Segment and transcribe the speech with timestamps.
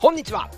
[0.00, 0.48] こんにちは。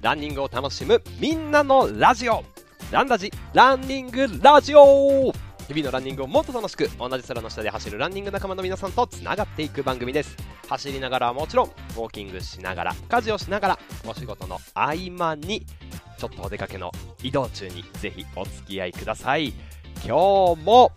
[0.00, 2.44] ランニングを楽しむみんなのラジオ。
[2.92, 5.32] ランラジランニングラジオ。
[5.66, 10.36] 日々のランニングをもっと楽しく同じ空の下で走るランニング仲間の皆さんとつながっていく番組です。
[10.68, 15.66] 走りながらはもちろんウォーキングしながら家事をしながらお仕事の合間に
[16.16, 16.92] ちょっとお出かけの
[17.24, 19.52] 移動中にぜひお付き合いください。
[20.06, 20.92] 今日も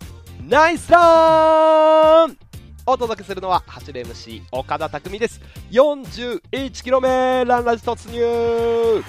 [0.48, 2.45] ナイスラン!
[2.88, 5.40] お届けするのは走る MC 岡田匠です。
[5.72, 9.02] 41km ランラジ突入。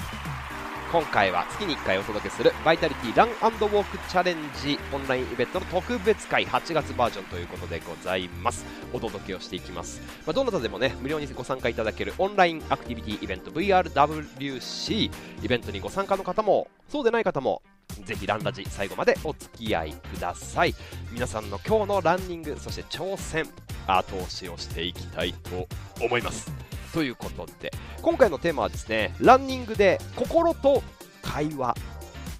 [0.91, 8.65] 今回は月に1回お届けするバイタリティランウォークチャレンジオンラインイベントの特別会8月バージョンということでございます。
[8.93, 15.11] お届けをしていきます、まあ、どなたでもね無料にご参加いただけるオンラインアクティビティイベント VRWC
[15.43, 17.61] イベントにご参加の方もそうでない方も
[18.05, 20.75] ぜひランラジ最後までお付き合いください。
[21.11, 23.45] 皆さんの今日のランニングそして挑戦
[23.87, 25.67] 後押しをしていきたいと
[26.03, 26.51] 思います。
[26.93, 30.81] ということで今回のテーマはですねランニングで心と
[31.21, 31.75] 会話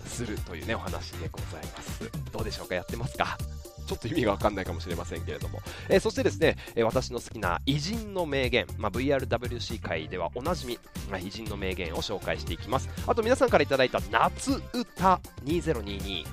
[0.06, 2.10] するというねお話でございます。
[2.32, 2.76] どうでしょうか？
[2.76, 3.38] やってますか？
[3.88, 10.78] ちょっと意味がわかんないかもしれませんけれども、えー、そしてですね、えー、私の好きな偉人の名言、まあ、VRWC 界ではおなじみ、
[11.10, 12.90] まあ、偉人の名言を紹介していきます。
[13.08, 16.26] あと皆さんからいただいた夏歌2022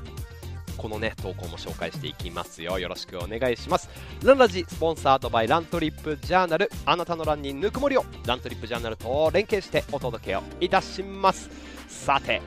[0.76, 2.78] このね投稿も紹介していきますよ。
[2.78, 3.88] よろしくお願いします。
[4.22, 6.70] ランラジスポンサードバイラントリップジャーナル。
[6.84, 11.48] あなたのランにぬくもりをラントリップジャーナルと連携してお届けをいたします。
[11.88, 12.42] さて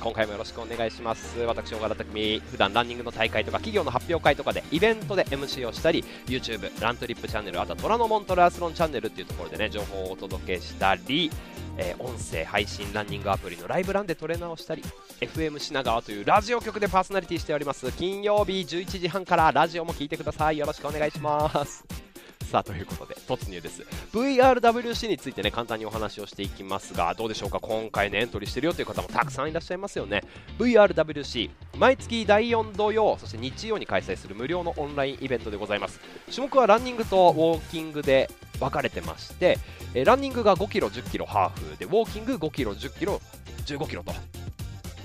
[0.00, 1.38] 今回もよろしくお願いします。
[1.40, 11.30] 私岡田匠普段ランニングの大会とか企業の発表会とかでイベントで MC をしたり YouTube ラントリップチャンネルあとは虎ノ門トラスロンチャンネルっていうところでね情報をお届けしたり
[11.78, 14.82] えー、音声配信ランニングアプリのライブランでトレーナーをしたり
[15.20, 17.90] FM 品川というラジオ局でパーソナリティしております。
[17.92, 20.58] 金曜日11時半からラジオも聞いてください。
[20.58, 22.07] よろしくお願いします。
[22.48, 23.82] さということで突入です。
[24.12, 27.60] VRWC についてね簡単にお話をしていきますがどうでしょうか？
[27.60, 30.22] 今回ねエントリーしてるよという方もたくさんいらっしゃいますよね。
[30.58, 36.00] VRWC 毎月第4土曜そして日曜に開催する無料のオンラインイベントでございます。
[36.30, 39.58] 種目はランニングとウォーキングで分かれてまして、
[39.94, 43.20] え、ランニングが 5km、10km ハーフでウォーキング 5km、10km、
[43.66, 44.12] 15km と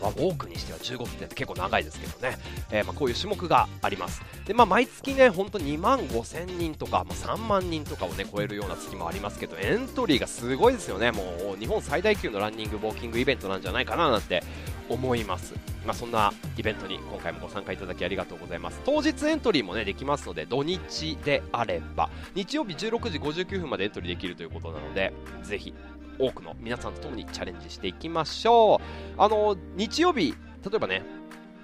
[0.04, 2.38] まあ、ウォークにしては15分って結構長いですけどね、
[2.72, 4.22] えー、まあこういう種目があります。
[4.46, 11.12] で、まあ、毎月ね、本当2万5000人とか、ま、3万人とかをね、超えるような月もありますけど、エントリーがすごいですよね。
[11.12, 14.44] もう、日本最大級のランニング、ウォーキングイベントなんじゃないかななんて
[14.90, 15.54] 思います。
[15.86, 18.82] まあ、そんなイベントに今回もご参加いただきありがとうございます。
[18.86, 25.74] 当日エントリーもね、できますので、土日であれば、日曜日16時59分までエントリーできるということなので、ぜひ
[26.20, 28.82] 多くの皆さんと共にチャレンジしていきましょ
[29.18, 29.22] う。
[29.22, 31.04] あの、日曜日、例えばね、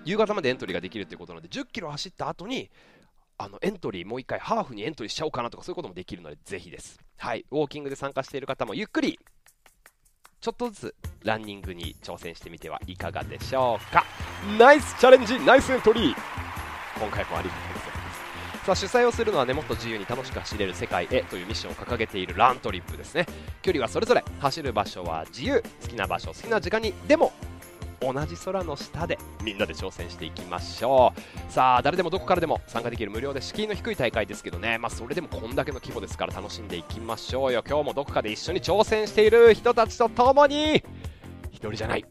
[0.06, 2.70] 夕方までエントリーができるということなので、10キロ走った後に、
[3.42, 7.00] あのエントリーもう一回ハーフにエントリーしちゃおうかなとかそういうこともできるのでぜひです。
[7.18, 9.18] はい、ウォーキングで参加している方もゆっくり
[10.42, 14.04] ちょっとずつランニングに挑戦してみてはいかがでしょうか。
[14.58, 16.16] ナイスチャレンジナイスエントリー
[17.00, 17.99] 今回もありがとうございます。
[18.70, 23.26] さあ主催をするのはねもっと自由に楽しく走れる世界へというミッションを掲げているラントリップですね。
[23.64, 27.34] 距離はそれぞれ走る場所は自由好きな場所好きな時間にでも
[28.00, 31.52] 同じ空の下でみんなで挑戦していきましょう。
[31.52, 34.78] さあ誰でもどこからでも参加できる無料で敷居の低い大会ですけどね。
[34.78, 37.64] まあそれでもこんだけの規模ですから楽しんでいきましょうよ。
[37.68, 40.84] 今日もどこかで一緒に挑戦している人たちと共に。
[41.52, 42.06] 一人じゃない、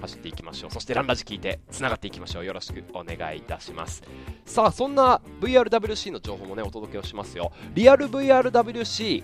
[0.00, 0.70] 走っていきましょう。
[0.70, 2.44] そしてランラジ聞いてつながっていきましょう。
[2.44, 4.02] よろしくお願いいたします。
[4.44, 7.52] さあそんな VRWC の情報もねお届けをしますよ。
[7.74, 9.22] リアル VRWC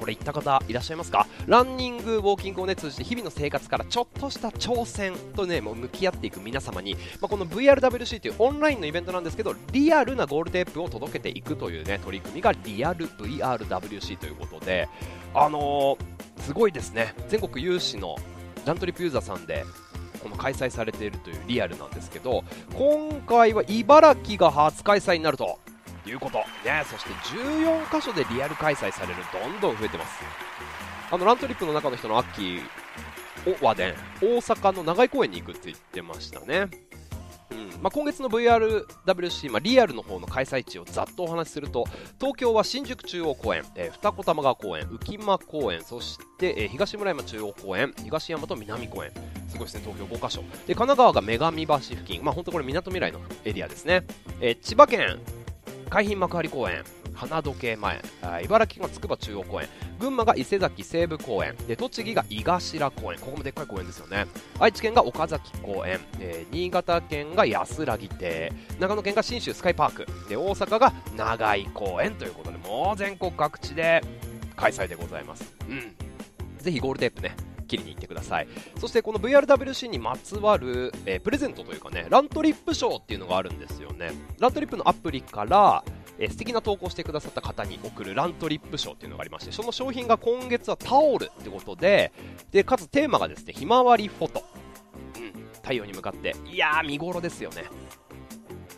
[0.00, 1.28] これ行った方いらっしゃいますか？
[1.46, 14.88] ランニング、ウォーキングをね通じて日々の生活からちょっとした挑戦とねもう向き合っていく皆様に、まあ、この VRWC というオンラインのイベントなんですけどリアルなゴールテープを届けていくというね取り組みがリアル VRWC ということで
[15.34, 17.14] あのー、すごいですね。
[17.28, 18.16] 全国有志の
[18.64, 19.64] ラントリップユーザーさんで
[20.22, 22.44] この開催されているというリアルなんですけど
[22.74, 25.58] 今回は茨城が初開催になると
[26.06, 30.20] いうこと、ね、そして14カ所でリアル開催されるどんどん増えてます。
[31.10, 36.68] あのラントリップの中の人のアッキーはね大阪の長井公園に行くって言ってましたね。
[37.52, 37.82] うん。
[37.82, 41.84] まあ、今月の VRWC、まあ、リアルの方の開催地をざっとお話しすると
[42.18, 49.10] 東京は新宿中央公園、えー、二子玉川公園浮間公園そして、えー、東村山中央公園東山と南公園
[49.48, 50.42] すごいですね東京5カ所。
[50.66, 54.04] で神奈川が女神橋付近、まあ、本当これみなとみらいのエリアですね、
[54.40, 55.18] えー、千葉県
[55.90, 56.84] 海浜幕張公園
[57.14, 58.00] 花時計前。
[58.44, 59.68] 茨城県が筑波中央公園。
[59.98, 61.54] 群馬が伊勢崎西部公園。
[61.66, 63.18] で栃木が井頭公園。
[63.20, 64.26] ここもでっかい公園ですよね。
[64.58, 66.00] 愛知県が岡崎公園、
[66.50, 68.52] 新潟県が安らぎ亭。
[68.78, 70.06] 長野県が信州スカイパーク。
[70.28, 72.14] で大阪が長井公園。
[72.14, 74.02] ということでもう全国各地で
[74.56, 75.54] 開催でございます。
[75.68, 75.94] うん。
[76.58, 77.34] ぜひゴールテープね
[77.66, 78.48] 切りに行ってください。
[78.78, 84.12] そしてこの VRWC にまつわる、えー、プレゼントというかねラントリップ賞っていうのがあるんですよね。
[84.38, 85.82] ラントリップのアプリから
[86.22, 92.12] えー、素敵な投稿してくださった方に送るラントリップ賞っていうのがありましてその商品が今月はタオルってことで
[92.52, 94.44] でかつテーマがですねひまわりフォト、
[95.16, 97.64] うん、太陽に向かっていやー見頃ですよね。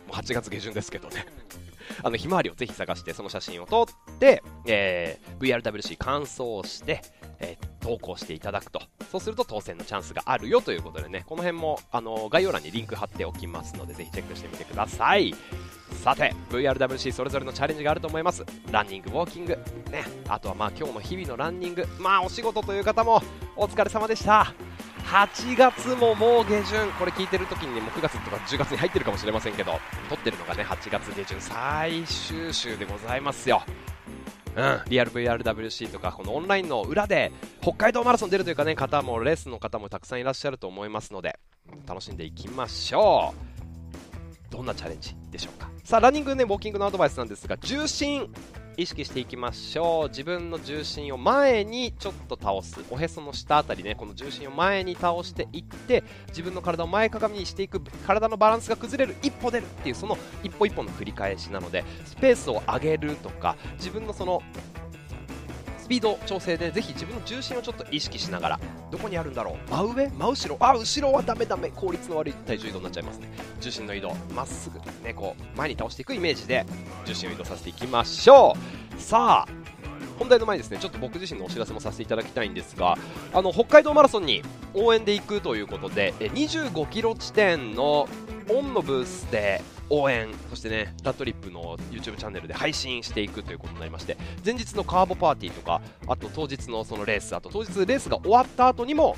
[0.07, 1.25] もう8月下旬ですけどね。
[2.01, 3.85] あのひまわりをぜひ探してその写真を撮っ
[4.15, 7.01] て、えー、VRWC 完走して、
[7.39, 8.81] えー、投稿していただくと。
[9.11, 11.23] そうすると当選のチャンスがあるよということでね。
[11.27, 15.33] この辺もあの概要欄にリンク貼っておきますのでぜひチェックしてみてください。
[16.03, 18.45] さて VRWC それぞれのチャレンジがあると思います。
[18.71, 19.57] ランニングウォーキング。
[19.91, 20.03] ね。
[20.27, 21.85] あとはまあ今日の日々のランニング。
[21.99, 23.21] まあお仕事という方も
[23.55, 24.53] お疲れ様でした。
[25.05, 26.91] 8月ももう下旬。
[26.93, 29.73] これ聞いてる時にねも9月とか10月に入ってるかもしれませんけど
[30.09, 33.61] 撮ってるのがね8月下旬最終週でございますよ。
[34.55, 37.31] うん、リアル VRWC とかこのオンラインの裏で
[37.61, 41.39] 北海道マラソン出るというかね方もレースの方もたくさんいらっしゃると思いますので
[41.85, 43.33] 楽しんでいきましょ
[44.49, 44.51] う。
[44.51, 45.69] どんなチャレンジでしょうか。
[45.83, 48.31] さあランニングねウォーキングのアドバイスなんですが重心
[48.77, 50.09] 意識していきましょう。
[50.09, 52.83] 自分の重心を前にちょっと倒す。
[52.89, 57.79] おへその下あたりねこの重心を前に倒していって自分の体を前かがみにしていく。
[58.05, 64.41] 体のバランスが崩れる一歩出るっていうその一歩一歩の繰り返しなのでスペースを上げるとか自分のその
[65.85, 68.59] スピード調整でぜひ自分の重心をちょっと意識しながら
[68.89, 69.69] どこにあるんだろう？
[69.69, 70.09] 真上？
[70.09, 70.57] 真後ろ？
[70.59, 71.69] あ後ろはダメダメ。
[71.69, 73.29] 効率の悪い体重移動になっちゃいますね。
[73.61, 74.15] 重心の移動。
[74.35, 76.65] まっすぐねこう前に倒していくイメージで
[77.05, 78.55] 重心を移動させていきましょ
[78.97, 78.99] う。
[78.99, 79.51] さあ
[80.17, 82.97] 本題の前にですねちょっと僕自身のお知らせもさせていただきたいんですが
[83.31, 84.41] あの北海道マラソンに
[84.73, 88.09] 応援で行くということで25キロ地点の
[88.49, 99.15] オンのブースで応援そしてねラットリップの YouTube チャンネルで配信していくということになりまして前日のカーボパーティーとかあと当日のそのレースあと当日レースが終わった後にも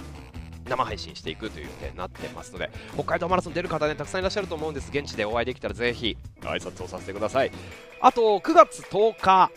[0.67, 4.89] 生配信していくという予定になってますので北海道マラソン出る方ねたくさんいらっしゃると思うんです。
[4.93, 7.51] 現地でお会いできたらぜひ挨拶をさせてください。
[8.01, 9.51] あと9月10日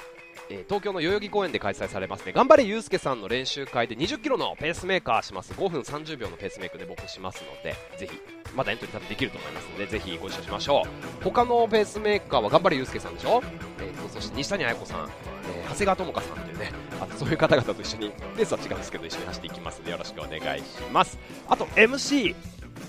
[0.50, 2.32] えー、東京の代々木公園で開催されますね。
[2.32, 5.52] 頑張れゆうすけさんの練習会で20キロのペースメーカーします。
[5.52, 8.20] 5分30秒のペースメイクで僕しますのでぜひ
[8.54, 10.82] まだエントリー多分できると思いますのでぜひご一緒しましょ
[11.20, 11.24] う。
[11.24, 13.42] 他のペースメーカーは頑張れゆうすけさんでしょ、
[13.78, 15.08] えーと、そして西谷綾子さん、
[15.54, 21.18] えー、長谷川智香さんというねあのそういう方々と一緒にレースは違うんですけど一緒に走っていきますのでよろしくお願いします。
[21.48, 22.34] あと MC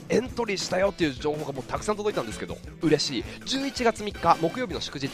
[0.09, 3.23] エントリーしたよっていう情報がもうたくさん届いたんですけど嬉しい。
[3.45, 5.09] 11月3日木曜日の祝日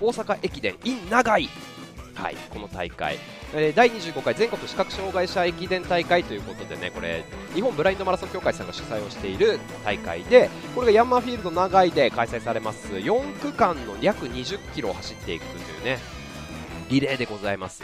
[0.00, 1.48] 大阪駅伝 in 長井。
[2.14, 3.18] はい、この大会、
[3.52, 7.24] えー、第25回全国視覚障害者駅伝大会ということでねこれ
[7.54, 12.92] 日本ブラインドマラソン協会さんが主催をしている大会でこれがヤンマーフィールド長井で開催されます。
[12.92, 15.98] 4区間の約20キロを走っていくというね
[16.88, 17.82] リレーでございます。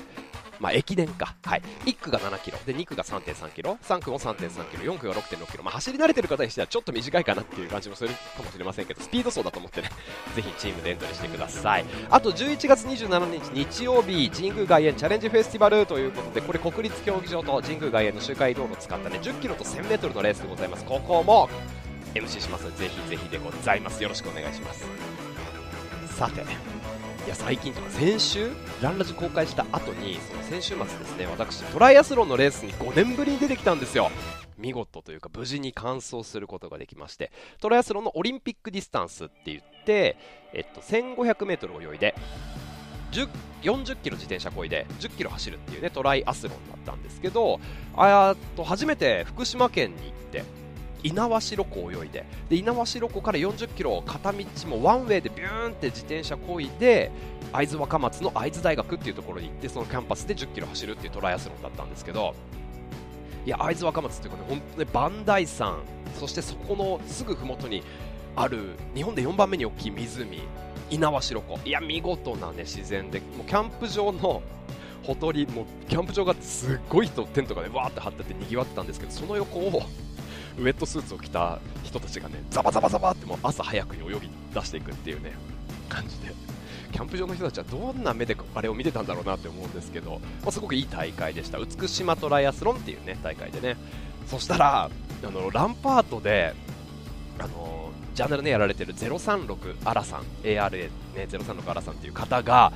[0.61, 2.59] まあ、駅伝か、はい、1区が7キロ。
[2.67, 3.79] で2区が3.3キロ。
[3.83, 4.93] 3区も3.3キロ。
[4.95, 9.91] 4区が6.6キロ、まあ、走り慣れてる方にしてはちょっと短いかなっていう感じもするかもしれませんけどスピード走だと思ってね。
[10.37, 11.85] ぜひチームでエントリーしてください。
[12.11, 20.85] あと11月27日日曜日神宮外苑チャレンジフェスティバルということでこれ国立競技場と神宮外苑の周回道路を使ったね10キロと 1000m のレースでございます。
[20.85, 21.49] ここも
[22.15, 24.03] MC しますのでぜひぜひでございます。
[24.03, 24.87] よろしくお願いします。
[26.17, 26.45] さて
[27.31, 28.51] や最近とか先週？
[28.83, 34.11] ランラジ公開した後にその先週末ですね私トライアスロンのレースに5年ぶりに出てきたんですよ。
[34.59, 40.19] 見事というか無事に完走することができましてトライアスロンのオリンピックディスタンスって言って、
[40.53, 42.15] えっと、1500m 泳いで
[43.63, 47.59] 40キロ自転車こいで10キロ走るっていうねトライアスロンだったんですけど
[47.97, 50.45] あと初めて福島県に行って
[51.03, 52.25] 猪苗代湖を泳いで。
[52.49, 57.11] で猪苗代湖から40キロ片道もワンウェイでビューンって自転車こいで
[57.53, 62.35] 会津若松の会津大学っていうところに行ってそのキャンパスで10キロ走るっていうトライアスロンだったんですけど。
[63.47, 65.79] いや会津若松っていうかね本当に磐梯山
[66.19, 67.83] そしてそこのすぐ麓に
[68.37, 70.43] ある日本で4番目に大きい湖
[70.91, 71.59] 猪苗代湖。
[71.65, 74.43] いや見事な、ね、自然でもうキャンプ場の
[75.03, 79.83] ほとりもうキャンプ場がすっごい人テントがねわーって張っててにぎわってたんですけどその横を
[80.59, 85.33] ウェットスーツを着た人たちがねザバザバザバってもう朝早くに泳ぎ出していくっていうね
[85.89, 86.35] 感じで。
[86.93, 91.59] キャンプ場の人たちはどんな目であれを見てたんだろうなって思うんですけど、まあ、すごくいい大会でした。
[91.59, 93.77] 美島トライアスロンっていうね大会でね。
[94.27, 94.91] そしたら
[95.25, 96.55] あのランパートで
[97.39, 102.73] あのジャーナルねやられてる036アラさん ARA ね036アラさんっていう方が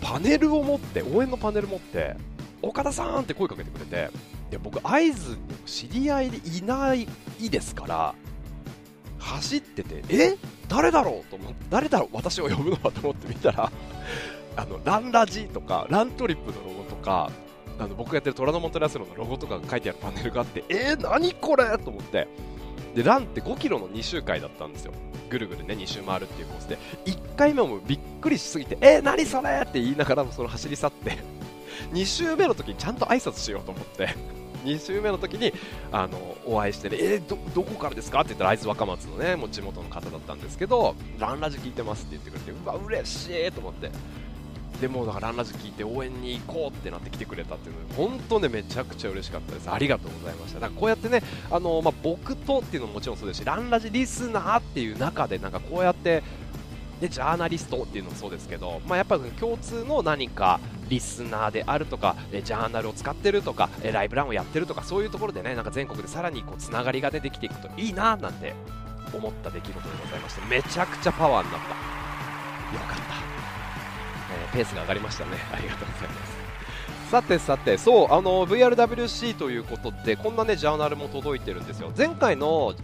[0.00, 2.16] パネルを持って応援のパネル持って
[2.62, 4.10] 岡田さんって声かけてくれて
[4.50, 7.06] で僕会津知り合いでいない
[7.50, 8.14] ですから
[9.18, 10.36] 走っててえ？
[10.68, 13.70] 誰だろうと思って誰だろう私を呼ぶのはと思って見たら
[14.56, 17.30] あのランラジとかラントリップのロゴとか
[17.78, 20.92] あの僕がやってる虎ノ門トラスロンのロゴとかが書いてあるパネルがあってえ？
[20.98, 21.64] ー、何これ？
[21.78, 22.26] と思って。
[22.94, 24.92] でランって5キロの2周回だったんですよ。
[25.28, 26.76] ぐるぐるね2周回るっていうコースで。
[27.06, 28.98] 1回目もびっくりしすぎてえ？
[28.98, 29.62] ー、何それ？
[29.62, 31.18] って言いながらもその走り去って
[31.92, 34.08] 2周目の時にちゃんと挨拶しようと思って。
[34.64, 35.52] 2週目の時に
[35.92, 43.90] あのお会いして、ね、えー、どどこからですかって言ったら会津若松のねもう地元の方だったんですけどランラジ聞いてますって言ってくれてうわ嬉しいと思って。
[44.80, 49.70] でもだからランラジ聞いて応援に行こうってなって来てくれたっていうので本当ねめちゃくちゃ嬉しかったです。
[49.70, 50.60] ありがとうございました。
[50.60, 56.22] だからこうやってねあの、まあ、僕とっていうのももちろんそうですしランラジリスナーっていう中でなんかこうやって
[57.00, 68.54] でジャーナリストっていうのもそうですけど、まあ、やっぱり共通の何かリスナーであるとかジャーナルを使ってるとかライブランをやってるとかそういうところでねなんか全国でさらにこうつながりが出てきていくといいななんて
[69.14, 72.00] 思った出来事でございましてめちゃくちゃパワーになった。
[72.72, 73.02] よかった、
[74.34, 75.32] えー、ペースが上がりましたね。
[75.52, 76.40] ありがとうございます。
[77.10, 81.90] さてさて、そう、あの、VRWC ということで、こんなね、ジャーナルも届いてるんですよ。
[81.96, 82.74] 前回の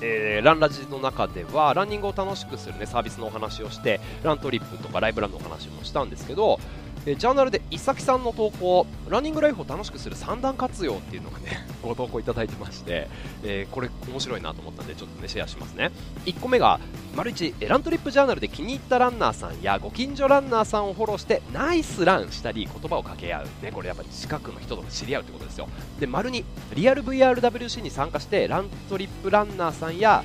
[0.00, 6.58] えー、ランラジの中ではランニングを楽しくする、ね、サービスのお話をしてラントリップとかライブランのお話もしたんですけど、
[7.06, 13.08] え、ジャーナルで伊崎さんの投稿ランニングライフを楽しくする三段活用っていうのがね ご投稿いただいてまして、
[13.42, 15.90] えー、これ面白いなと思ったんでちょっとねシェアしますね。
[16.24, 16.80] 1個目が
[17.14, 25.68] 丸1ラントリップジャーナルで気に入ったランナーさんやご近所ランナーさんをフォローしてナイスランしたり言葉を掛け合う、ね、これやっぱり近くの人と知り合うってことですよ。
[26.00, 26.44] で丸2
[26.74, 30.24] リアル VRWC に参加してラントリップランナーさんや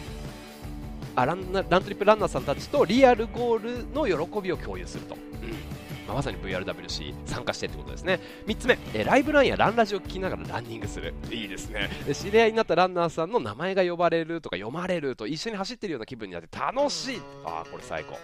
[1.16, 5.79] あランラントリップランナーさんたちとリアルゴールの喜びを共有すると、うん。
[6.10, 8.20] まあ、まさに VRWC 参加してってことですね。
[8.48, 11.14] 3つ目、えー、ライブランやランラジを聞きながらランニングする。
[11.30, 11.88] いいですね。
[12.08, 17.22] で知り合いになったランナーさんの名前が呼ばれるとか読まれると一緒に走ってるような気分になって楽しい。
[17.46, 18.18] ああこれ最高。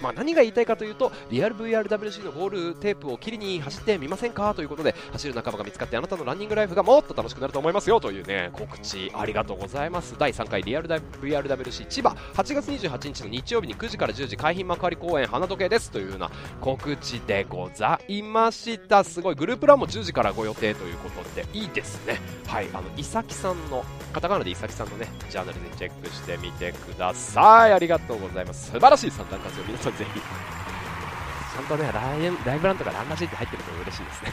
[0.00, 4.54] まあ、何が言いたいかというとリアル VRWC のゴールテープを切りに走ってみませんか？
[4.54, 10.14] ということで走る仲間が見つかってあなたのランニングライフがもっと楽しくなると思いますよというね告知ありがとうございます。
[10.18, 19.04] 第3回リアル VRWC 千葉8月28日の日曜日に9時から10時海浜幕張公園花時計ですというような告知でございました。
[19.04, 22.20] すごいグループランも10時からご予定ということでいいですね。
[22.46, 27.72] はいあの伊崎さんのカタカナで伊崎さんのねジャーナルでチェックしてみてください。
[27.72, 28.66] ありがとうございます。
[28.70, 30.20] 素晴らしい三段活用皆さんぜひ。
[30.20, 34.32] ちゃんとねライライブランとかランラジって入ってると嬉しいですね。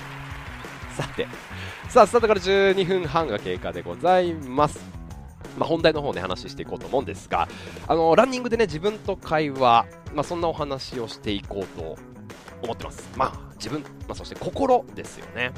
[0.98, 1.27] さて。
[1.89, 4.79] さあスタートから12分半が経過でございます。
[5.57, 7.48] まあ、本題の方ね話していこうと思うんですが
[7.88, 11.95] あのランニングでね自分と会話、まあ、そんなお話をしていこうと
[12.63, 13.10] 思ってます。
[13.15, 15.51] まあ自分、まあ、そして心ですよね。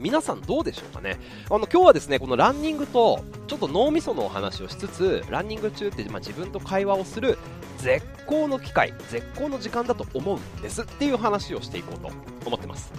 [0.00, 1.20] 皆さんどうでしょうかね？
[1.50, 7.36] あの今日はですねこのランニングとちょっと脳みそのお話をしつつランニング中って、まあ、自分と会話をする
[7.76, 12.10] 絶好の機会絶好の時間だと思うんですっていう話をしていこうと
[12.46, 12.90] 思ってます。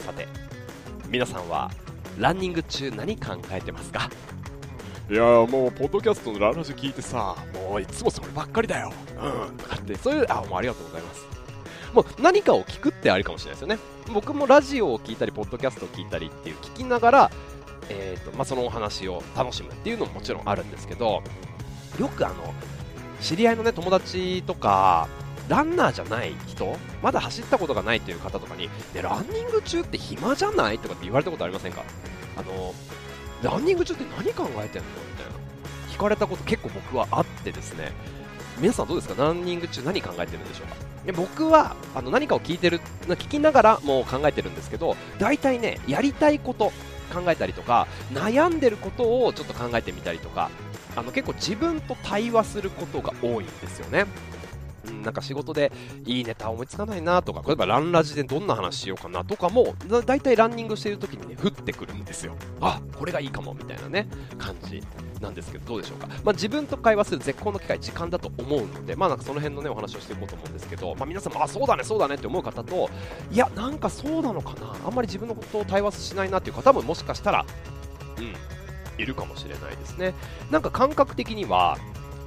[0.00, 0.28] さて
[1.08, 1.70] 皆さんは
[2.18, 4.10] ランニング中何考えてますか？
[5.10, 8.92] いやもうポッドキャストのランラジ聞いてさもういつもそればっかりだよ。
[9.16, 9.56] うん。
[9.56, 11.39] とかってそういうあもうありがとうございます。
[11.92, 13.78] もう何かを聞くってありかもしれないですよね。
[14.12, 17.30] 僕もラジオを聞いたりポッドキャストを聞いたりっていう聞きながら、
[17.88, 21.22] えーとまあ、そのお話を楽しむっていうのももちろんあるんですけど
[21.98, 22.54] よくあの
[23.20, 25.08] 知り合いのね友達とか
[25.48, 30.78] ランナーじゃない人まだ走ったことがないという方とかに、ね、ランニング中って暇じゃない？
[30.78, 31.82] とかって言われたことありませんか？
[32.36, 32.74] あの
[33.42, 34.88] ランニング中って何考えてんの？
[35.08, 35.32] みたいな。
[35.92, 37.92] 聞かれたこと結構僕はあってですね。
[38.58, 39.22] 皆さんどうですか？
[39.22, 40.66] ランニング中何考えてるんでしょう？
[40.68, 46.72] かで僕はあの何かを聞いてる聞きながらもう考えてるんですけど大体ねやりたいこと
[47.12, 50.50] 考えたりとか悩んでることをちょっと考えてみたりとか
[50.96, 54.06] あの結構自分と対話することが多いんですよね。
[54.86, 55.72] うん、なんか仕事で
[56.04, 59.74] いいネタ思いつかないなとか、例えばランラジでどんな話しようかなとかも、
[60.06, 62.34] だいたいランニングしている時にね、降ってくるんですよ。
[62.60, 64.08] あ、これがいいかもみたいなね、
[64.38, 64.82] 感じ
[65.20, 66.08] なんですけど、どうでしょうか。
[66.24, 72.90] まあ、自分と会話する絶好の機会、時間だと思うので、まあなんかその辺のね、お話をしていこうと思うんですけど、まあ皆さんも、あ、そうだね、そうだねって思う方と、
[73.30, 77.44] いや、なんかそうなのかな、あんまり自分のことを対話しないなっていう方ももしかしたら、
[78.18, 80.14] うん、いるかもしれないですね。
[80.50, 81.78] なんか感覚的には、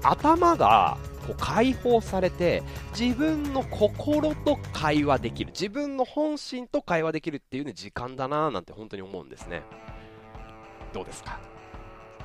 [0.03, 2.63] 頭がこう解放されて
[2.97, 9.63] 自分の心と会話できる自分の本心と会話できるっていうね時間だななんて本当に思うんですね。
[10.93, 11.39] どうですか？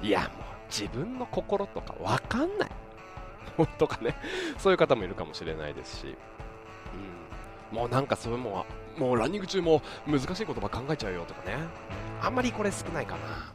[0.02, 0.30] いやもう
[0.70, 2.70] 自分の心とか分かんない。
[3.78, 4.14] とかね？
[4.58, 6.16] そういう方もいるかもしれないですし、
[7.72, 11.56] うん、もうなんかそれももうランニング中も難しい言葉考えちゃうよとかね。
[12.20, 13.54] あんまりこれ少ないかな。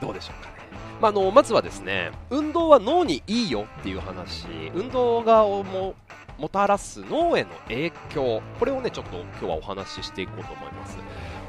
[0.00, 0.59] どうでしょうかね？
[1.00, 4.46] まあ、のまずはですね運動は脳にいいよっていう話。
[4.74, 5.94] 運動がも
[6.38, 8.42] もたらす脳への影響。
[8.58, 10.98] これをねちょっと今日はお話ししていこうと思います。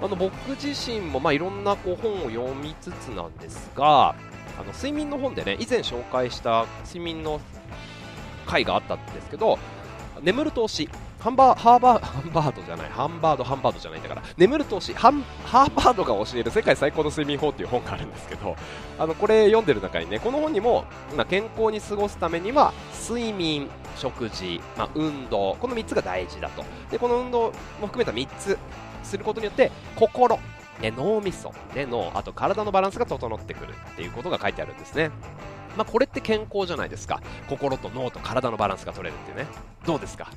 [0.01, 7.39] あの僕自身もまあいろんなこう本を読みつつなんですがあの睡眠の本でね以前紹介した睡眠の
[8.47, 9.59] 回があったんですけど
[10.21, 10.89] 眠る投資。
[11.21, 18.55] ハンバーハーバーハンバードじゃないハンバードハンバードじゃないんだから眠る投資ハンハーバードが教える世界最高の睡眠法っていう本があるんですけど
[18.97, 20.85] あのこれ読んでる中にねこの本にも、
[21.15, 22.73] ま、健康に過ごすためには
[23.07, 28.57] 睡眠食事、まあ、運動この3つが大事だとでこの運動も含めた3つ
[29.03, 30.39] することによって心
[30.81, 35.11] ね、脳みそ、ね、脳、あと体のバランスが整ってくるっていうことが書いてあるんですね。
[35.77, 37.21] まあ、これって健康じゃないですか。
[37.47, 39.45] 心と脳と体のバランスが取れるっていうね。
[39.85, 40.31] どうですか？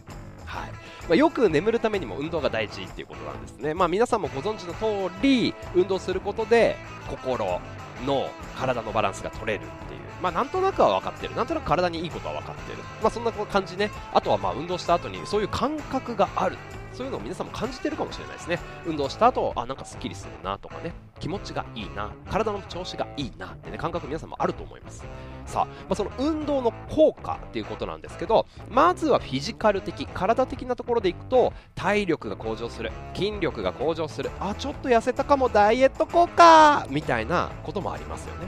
[0.55, 0.71] はい。
[0.71, 6.77] まあ、よく眠るためにも運動が大事っていうことなんですね、まあ、皆さんもご存知の通り運動することで
[7.09, 7.61] 心、
[8.07, 11.35] 脳、体のバランスが取れるっていう、まあ、なんとなくは分かってる。
[11.35, 13.91] なんとなく体にいいことは分かってる、まあ、そんな感じね。
[14.13, 16.57] あとはまあ運動した後にそういう感覚がある。
[16.95, 18.59] そういうのを皆さんも感じてるかもしれないですね。
[18.87, 20.93] 運動した後あなんかすっきりするなとかね。
[21.21, 22.13] 気持ちがいいな。
[22.31, 25.05] 体の調子がいいなってね感覚皆さんもあると思います。
[25.47, 36.87] さあ、まあ、その運動の効果っていうことなんですけどまずはフィジカル的体的なところでいくと体力が向上する筋力が向上するあちょっと痩せたかもダイエット効果!
[36.89, 38.47] みたいなこともありますよね。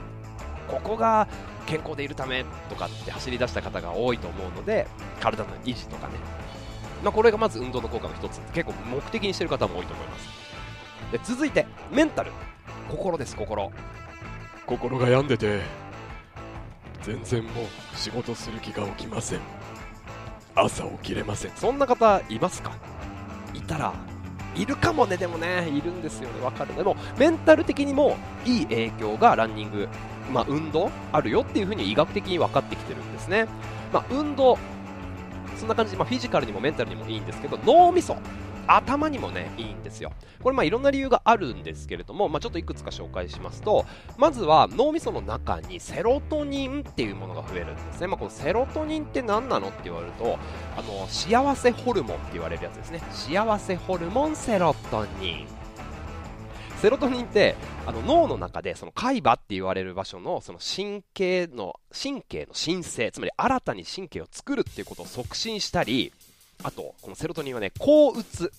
[0.69, 1.29] ここが
[1.67, 4.87] 健康でいるためとかって走り出した方が多いと思うので
[5.21, 6.36] 体の維持とかね。
[7.07, 8.41] まあ、これがまず運動の効果の一つ。
[8.53, 10.29] 結構目的にしてる方も多いと思います。
[11.13, 12.33] で続いてメンタル。
[12.89, 13.71] 心です心。
[14.67, 15.61] 心が病んでて
[17.03, 19.41] 全然もう仕事する気が起きません。
[20.57, 21.53] 朝起きれません。
[21.53, 22.73] そんな方いますか？
[23.55, 23.95] いたら
[24.57, 25.17] いるかもね。
[25.17, 26.45] でもねいるんですよね。
[26.45, 26.75] わかる。
[26.75, 29.89] でもメンタル的にもいい影響がランニング。
[30.33, 33.47] まあ運動あるよっていうふうに医学的に分かってきてるんですね。
[33.93, 34.59] まあ運動
[35.57, 38.17] そんな感じで、まあ、フィジカルにもメンタルにもいいんですけど脳みそ
[38.69, 40.13] 頭にもねいいんですよ。
[40.43, 43.85] これまあいろんな理由があるんですけれども、まあ、ちょっといくつか紹介しますと
[44.17, 50.39] まずは脳みその中にセロトニンっていうものが増えるんですね、まあ、このセロトニンって何なのって言われると
[50.77, 53.01] あの幸せホルモンって言われるやつですね。
[53.11, 55.66] 幸せホルモンセロトニン。
[56.87, 66.13] セロトニンってあの脳の中でその海馬って言われる場所のその神経の神経の申請つまり新たに神経を作るっていうことを促進したり
[66.63, 68.53] あとこのセロトニンはね抗うつ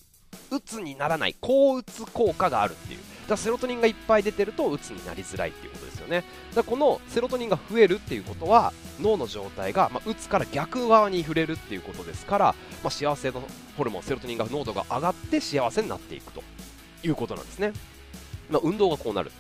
[0.52, 3.00] うつにならない抗うつ効果があるっていう。
[3.00, 6.26] だからセロトニンがいっぱい出てるとうつになりづらいっていうことですよね。
[6.50, 12.46] だからこのセロトニンが増えるっていうことは脳の状態が、まあ、うつから逆側に触れるっていうことですから、
[12.84, 13.42] まあ、幸せの
[13.78, 16.44] ホルモンセロトニンが濃度が上がって幸せになっていくと
[17.04, 17.72] いうことなんですね。
[18.50, 19.32] まあ、運動がこうなる。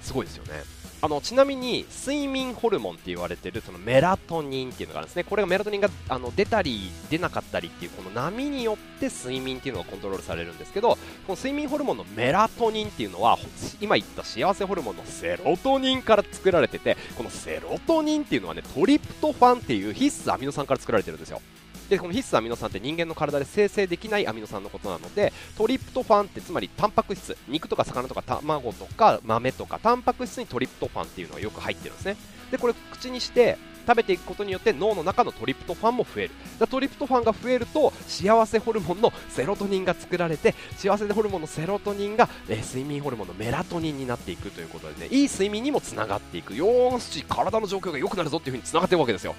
[0.00, 0.78] すごいですよね。
[1.00, 5.22] あのちなみに睡眠ホルモンって言われてるそのメラトニンっていうのがあるんですね。
[5.22, 13.38] これがメラトニンがあの出たり出なかったりっていうこの波によって睡眠っていうのがコントロールされるんですけどこの睡眠ホルモンのメラトニンっていうのは
[13.80, 21.40] 今言った幸せホルモンのセロトニンから作られててこのセロトニンっていうのはねトリプトファンっていう必須アミノ酸から作られてるんですよ。
[21.88, 27.36] でこの必須アミノ酸って人間の体で生成できないアミノ酸のことなのでトリプトファンってつまりタンパク質。
[27.48, 32.16] 肉とか魚とか卵とか豆とかタンパク質にトリプトファンっていうのがよく入ってるんですね。
[32.50, 36.30] でこれ口にして食べていくことによって脳の中のトリプトファンも増える。
[36.58, 45.08] だトリプトファンが増えると幸せホルモンのセロトニンが作られて幸せホルモンのセロトニンが、えー、睡眠ホルモンのメラトニンになっていくということでね。
[45.10, 46.54] いい睡眠にもつながっていく。
[46.54, 49.34] よーし体の状況が良くなるぞっていう風につながっていくわけですよ。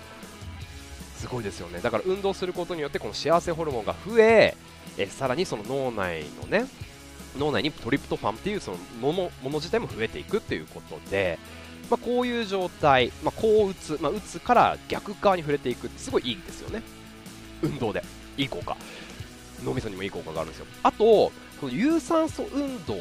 [1.29, 1.79] ごいですよね。
[1.79, 4.55] だから運動することによってこの幸せホルモンが増え
[4.97, 6.65] えさらにその脳内のね
[7.37, 11.37] 脳内にトリプトファンっていうそのものもの自体も増えていくっていうことで、
[11.89, 16.81] まあ、こういう状態、まあ、こう打つ、まあ、打つから逆側に触れていくってすごいいいですよね。
[17.61, 18.03] 運動で。
[18.37, 18.77] いい効果。
[19.63, 20.65] 脳みそにもいい効果があるんですよ。
[20.81, 22.95] あとこの有酸素運動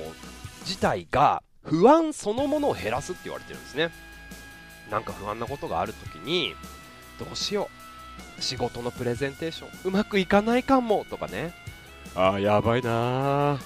[0.62, 3.90] 自体が不安そのものを減らすって言われてるんですね。
[4.90, 6.54] なんか不安なことがあるときに
[7.18, 7.77] どうしよう。
[8.40, 9.68] 仕事のプレゼンテーション。
[9.84, 11.54] うまくいかないかもとかね。
[12.14, 13.58] あーやばいな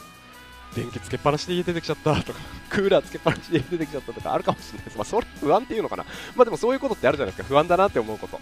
[0.74, 2.38] 電気つけっぱなしで家出てきちゃったとか。
[2.70, 4.96] クーラーつけっぱなしで家出てきちゃったとかあるかもしれないです。
[4.98, 6.04] まあそれ不安っていうのかな。
[6.34, 7.54] まあでもそういうことってあるじゃないですか。
[7.54, 8.40] 不安だなって思うこと。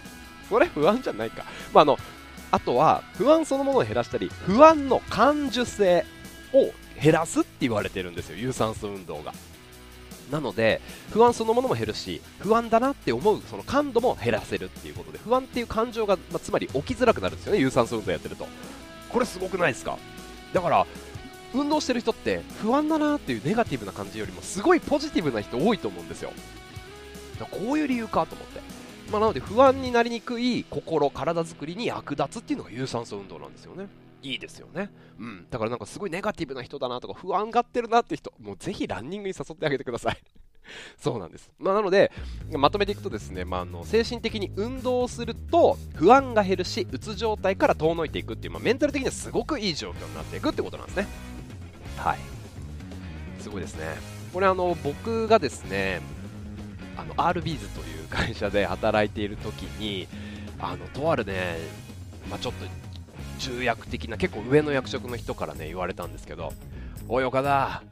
[0.49, 1.43] それ不安じゃないか。
[1.73, 1.97] まああの
[2.51, 6.05] あとは不安そのものを減らしたり不安の感受性
[6.53, 8.37] を減らすって言われてるんですよ。
[8.37, 9.33] 有酸素運動が
[10.31, 18.47] なので不安そのものも減るし不安だなって思うその感度も減らせるっていうことで不安っていう感情が、まあ、つまり起きづらくなるんですよね有酸素運動やってると。
[19.09, 19.97] これすごくないですか？
[20.53, 20.87] だから
[21.53, 26.31] 運動してる人って不安だなっていうネガティブな感じよりもすごいポジティブな人多いと思うんですよ。
[27.37, 28.61] だこういう理由かと思って。
[29.11, 33.87] まあ、なので不安になりにくい心体づくりに役立つっていうのが有酸素運動なんですよね。
[34.21, 34.91] いいですよね。
[35.19, 35.47] うん。
[35.49, 40.17] だからなんかすごいネガティブな人だなとか不安がってるなって人、もうぜひランニングに誘ってあげてください。
[40.97, 41.49] そうなんです。
[41.59, 42.11] まあ、なので、
[42.51, 51.07] まとめていくとですね、まあ、あの精神的に運動すると不安が減るし、うつ状態から遠のいていくっていう、まあ、メンタル的にはすごくいい状況になっていくってことなんですね。
[51.97, 52.17] はい。
[53.39, 53.85] すごいですね。
[54.33, 56.01] これあの、僕がですね、
[56.95, 60.07] あの、RBs という会社で働いている時に、
[60.59, 61.57] あの、とあるね、
[62.29, 62.65] まあ、ちょっと
[63.41, 66.53] 重役的な結構上の役職の人からね言われたんですけど
[67.07, 67.83] おい岡田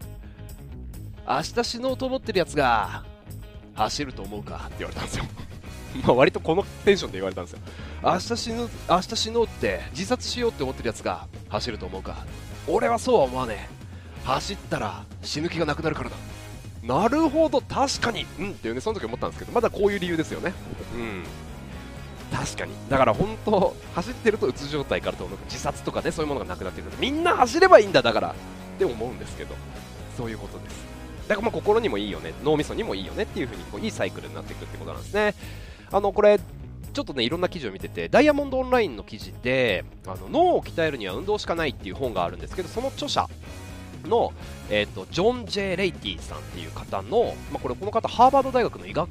[1.27, 3.03] 明日死のうと思ってるやつが
[3.75, 5.25] 走ると思うかって言われたんですよ。
[6.03, 7.59] まあ割とこのテンションで言われたんですよ。
[8.03, 12.25] 明日死ぬ明日死のうって自殺しようって思ってるやつが走ると思うか。
[12.67, 13.79] 俺はそうは思わねえ。
[14.25, 16.15] 走ったら死ぬ気がなくなるからだ。
[16.83, 18.25] なるほど確かに。
[18.39, 20.53] うんっていうねその時思ったんですけどまだこういう理由ですよね。
[20.95, 21.23] うん。
[22.31, 22.73] 確かに。
[22.89, 26.97] だから本当走ってるとうつ状態からと自殺とかねそういうものがなくなってくる。
[26.99, 28.29] みんな走ればいいんだだから。
[28.29, 28.33] っ
[28.77, 29.55] て思うんですけど。
[30.17, 30.85] そういうことです。
[31.29, 32.33] だからまあ心にもいいよね。
[32.43, 35.33] 脳みそにもいいよねっていう風にこういいサイクルになっていくってことなんですね。
[35.91, 36.39] あのこれ
[36.93, 43.27] ちょっとねいろんな記事を見ててダイヤモンドオンラインの記事であの脳を鍛えるには運動しかないっていう本があるんですけどその著者
[44.05, 44.33] の、
[44.69, 49.09] えーと、ジョン・ジェ・レイティさんっていう方の、まあ、これこの方ハーバード大学の医学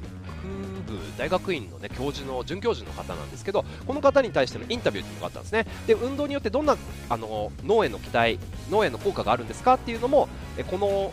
[1.17, 5.65] 大学院の、ね、教授の准教授の方なんですけどこの方に対してのインタビューっていうのがあったんですね。
[5.87, 6.77] で運動によってどんな
[7.09, 11.11] あの脳への期待脳への効果があるんですかっていうのもえこの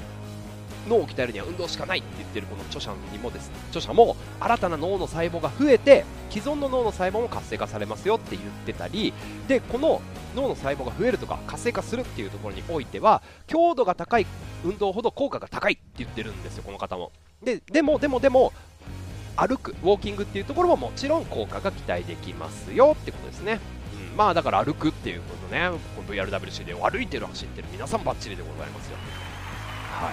[0.88, 9.12] 脳を鍛えるには運動しかないって言ってるこの著者にもです著者も新たな脳の細胞が増えて既存の脳の細胞も活性化されますよって言ってたり
[9.48, 10.00] でこの
[10.34, 14.26] 脳の細胞が増えるとか活性化するっていうところにおいては強度が高い
[14.64, 17.12] 運動ほど効果が高いって言ってるんですよこの方も。
[17.42, 18.52] ででもでもでも
[19.36, 23.60] 歩くウォーキングっていうところももちろん効果が期待できますよってことですね、
[24.10, 25.70] うん、まあだから歩くっていうことね。
[25.94, 28.96] この VRWC で歩いてる走ってる皆さんバッチリでございますよ。
[29.92, 30.10] は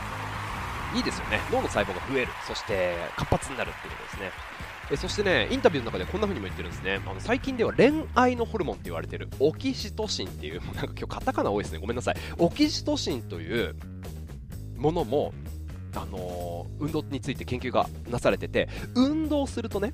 [0.93, 0.97] い。
[0.97, 1.39] いいですよね。
[1.51, 2.27] 脳の細胞が増える。
[2.47, 4.31] そして活発になるっていうことですね。
[4.91, 7.01] えそしてねインタビューの中でこんな風にも言ってるんですね。
[7.05, 11.79] あの最近では恋愛のホルモンって言われてるオキシトシンっていうなんか今日カタカナ多いですね。
[11.79, 12.15] ごめんなさい。
[12.37, 13.75] オキシトシンという
[14.75, 15.33] ものも
[15.95, 19.93] あの、運動について研究がなされてて運動するとね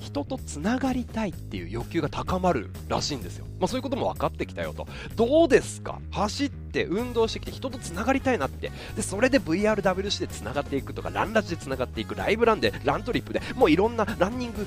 [0.00, 4.86] 人とつながりたいっていう欲求が高まるらしいんですよ、まあ、そういうことも分かってきたよと。
[5.16, 6.00] どうですか？
[6.12, 8.70] 走って運動してきて人とつながりたいなって。
[8.96, 14.66] でそれで VRWC でつながっていくとかランラジでつながっていくライブランでラントリップでもういろんなランニング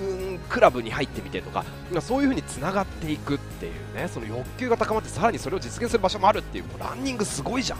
[0.00, 7.78] うんクラブに入ってみてとか、まあ、そういう風につながっていくっていうねその欲求が高まってさらにそれを実現する場所もあるっていうランニングすごいじゃん。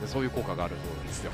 [0.00, 1.30] でそういう効果があるそうなんですよ。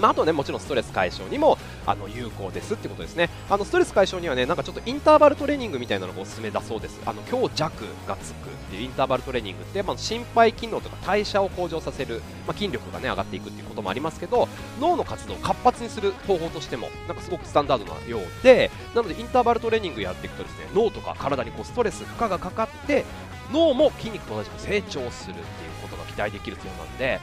[0.00, 3.28] まあ、あとね、もちろんストレス解消にもあの有効ですってことですね。
[3.50, 6.98] あのストレス解消にはね、なんかちょっとインターバルトレーニングみたいなのがおすすめだそうです。
[7.04, 14.48] あの強弱がつくっていうインターバルトレーニングって、まあ、心肺機能とか代謝を向上させる、まあ、筋力がね上がっていくっていうこともありますけど、
[14.80, 23.04] 脳の活動を活発にする方法としてもなんかすごくスタンダードなようで、なのでインターバルトレーニングやっていくとですね、脳とか体にこうストレス負荷がかかって
[23.52, 25.44] 脳も筋肉と同じく成長するっていう
[25.82, 27.20] ことが期待できるそうなんで。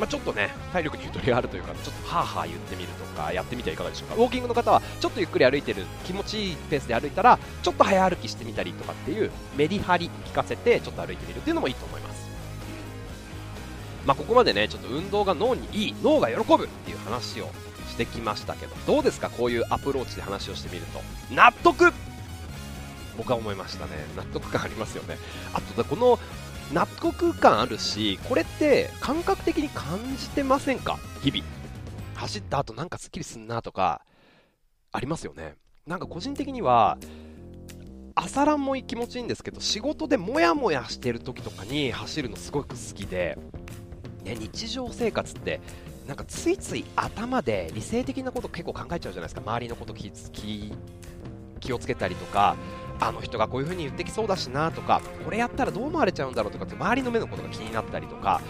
[0.00, 4.14] まあ、ちょっとね体力にゆとりがあるというかちょっとはーはー言ってみるとかやってみてはいかがでしょうか？
[4.14, 12.28] ウォーキングの方はちょっとゆっくり歩いてる気持ちいいペースで歩いたらちょっと早歩きしてみたりとかっていうメリハリ効かせてちょっと歩いてみるっていうのもいいと思います。
[14.06, 17.50] まあ、ここまでねちょっと運動が脳にいい脳が喜ぶっていう話を
[17.88, 19.28] してきましたけどどうですか？
[19.28, 21.00] こういうアプローチで話をしてみると。
[21.34, 21.92] 納得！
[23.18, 23.92] 僕は思いましたね。
[24.16, 25.18] 納得感ありますよね。
[25.52, 26.18] あとこの
[26.72, 30.98] 納得感あるしこれって感覚的に感じてませんか？
[31.22, 31.44] 日々。
[32.14, 34.02] 走った後なんかすっきりすんなとか
[34.92, 35.54] ありますよね。
[35.86, 36.98] なんか個人的には
[38.14, 43.38] 朝ランも気持ちいいんですけど仕事でモヤモヤしてる時とかに走るのすごく好きで、
[44.22, 45.60] ね、日常生活って
[46.06, 49.40] なんかついつい頭で理性的なこと結構考えちゃうじゃないですか。
[49.40, 50.12] 周りのこと気
[51.60, 52.56] 気をつけたりとか
[53.00, 58.42] あの人がこういう風に言ってきそうだしなとかこれやったらどう思われちゃうんだろうとかって周りの目のことが気になったりとか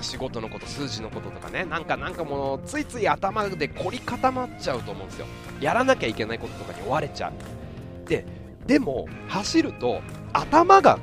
[0.00, 5.26] 仕事のこと数字のこととかねなんかなんかもうついつい頭で凝り固まっちゃうと思うんですよ。
[5.60, 8.08] やらなきゃいけないこととかに追われちゃう。
[8.08, 8.24] で
[8.66, 10.00] でも走ると
[10.32, 10.98] 頭が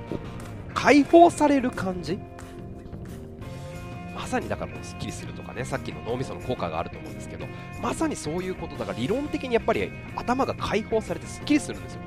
[0.73, 2.19] 解放される感じ？
[4.15, 7.45] まさにだからすっきりするとかねさっきの脳みその効果があると思うんですけど
[7.81, 12.01] まさにそういうことだから理論的にやっぱり頭が解放されてすっきりするんですよ。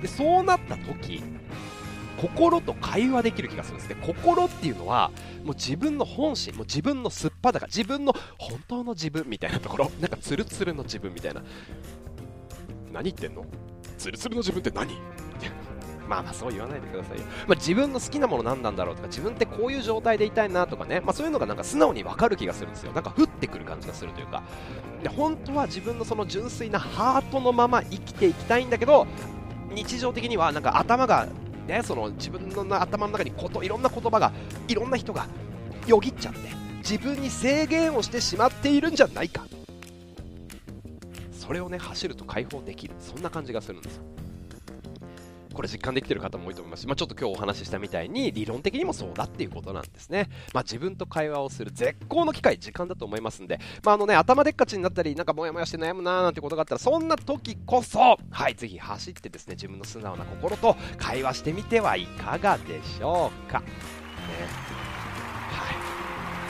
[0.00, 1.22] でそうなった時
[2.20, 3.88] 心と会話できる気がするんです。
[3.90, 5.10] ね心っていうのは
[5.44, 9.90] もう自分の本心もう自分のすっぱだか自分の本当の自分みたいなところ。
[10.00, 11.42] なんかツルツルの自分みたいな。
[12.92, 13.44] 何言ってんの？
[13.96, 14.94] ツルツルの自分って何？
[16.08, 22.92] まあまあそう言わないでくださいよ、まあ、自分の好きなもの何なんだろうとか自分ってこういう状態でいたいなとかね、まあ、そういうのがなんか素直に分かる気がするんですよ。
[22.92, 24.42] なんか降ってくる感じがするというか。
[25.02, 29.06] で本当は自分のその純粋なハートのまま生きていきたいんだけど
[29.72, 31.26] 日常的にはなんか頭が
[31.66, 34.32] ねその自分の頭の中にこといろんな言葉が
[34.66, 35.26] いろんな人が
[35.86, 36.40] よぎっちゃって
[36.78, 39.46] 自分に制限をしてしまっているんじゃないか。
[41.32, 42.94] それをね走ると解放できる。
[43.00, 44.02] そんな感じがするんですよ。
[45.58, 57.98] これ実感できてる方も多いと思いますし、まあ、ちょっと今日お話ししたみたいに理論的にもそうだっていうことなんですね、まあ、自分と会話をする絶好の機会時間だと思いますんで、まああのね、頭でっかちになったりなんかモヤモヤして悩むなーなんてことがあったらそんな時こそ
[58.30, 63.58] はいぜひ走ってですね自分の素直な心と会話してみてはいかがでしょうか。
[63.58, 63.66] ね。
[65.50, 65.76] はい。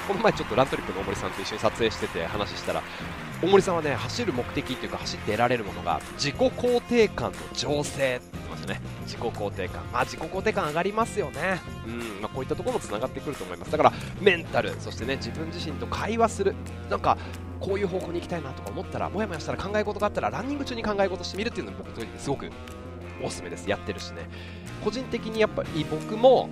[0.06, 2.82] この前ちょっとラントリップの大森さんと一緒に撮影してて話したら
[3.40, 8.80] 大森さんはね走る目的っていうか走って得られるものが自己肯定感の醸成って言ってましたね。
[9.04, 9.82] 自己肯定感。
[9.92, 11.60] まあ自己肯定感上がりますよね。
[11.86, 12.20] うん。
[12.20, 13.70] まあこういったところもつながってくると思います。
[13.70, 16.54] だからメンタルそしてね自分自身と会話する。
[16.90, 17.16] なんか
[17.60, 22.50] こういう方向に行きたいなとか思ったらもやもやしたら考え事があったらランニング中に考え事してみるっていうのも僕とすごく
[23.22, 23.70] おすすめです。
[23.70, 24.28] やってるしね。
[24.84, 26.48] 個人的にやっぱり僕も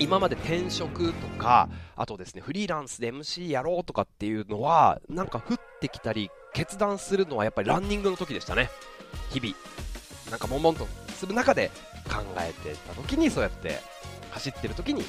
[0.00, 8.70] 今まで転職とかあとですねフリーランスで MC やろうとかっていうのはなんか降ってきたり決断するのはやっぱりランニングの時でしたね。
[9.30, 9.54] 日々
[10.30, 11.70] なんか悶々とする中で
[12.04, 13.80] 考えてた時にそうやって
[14.30, 15.02] 走ってる時に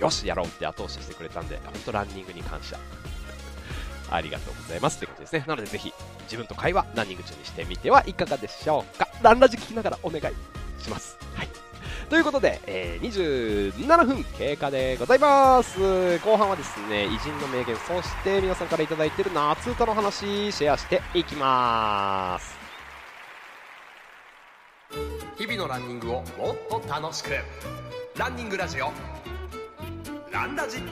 [0.00, 2.78] よしやろうって後押ししてくれたんで本当ランニングに感謝。
[4.10, 5.44] ありがとうございますということですね。
[5.46, 5.92] なのでぜひ
[6.24, 9.08] 自分と会話ランニング中にしてみてはいかがでしょうか。
[9.22, 10.34] ランラジ聞きながらお願い
[10.82, 11.16] します。
[11.34, 11.51] はい。
[12.12, 16.18] ということで、えー、27分経過でございます。
[16.18, 22.54] 後半はですね偉人の名言そして皆さんから頂いている夏歌の話シェアしていきます。
[25.38, 26.26] 日々のランニングをもっ
[26.68, 27.30] と楽しく。
[28.18, 28.92] ランニングラジオ。
[30.30, 30.82] ランラジ。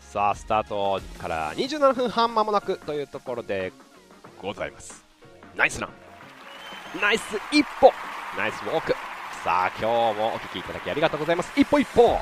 [0.00, 3.70] さあスタートから27分半間もなくというところで
[4.40, 5.04] ございます。
[5.54, 6.03] ナイスラン
[7.00, 7.90] ナイス一歩
[8.38, 8.92] ナイスウォーク
[9.42, 11.52] さあ今日もお聴きいただきありがとうございます。
[11.56, 12.18] 一歩一歩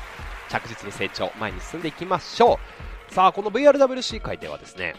[0.49, 2.59] 着実に成長前に進んでいきましょ
[3.09, 3.13] う。
[3.13, 4.95] さあこの VRWC 会ではですね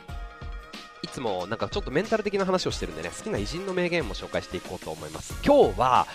[1.03, 5.35] いつもなんかちょっとメンタル的な話をしてるんでね好きな偉人の名言も紹介していこうと思います。
[5.45, 6.07] 今日は